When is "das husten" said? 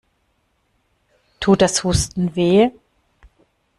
1.61-2.35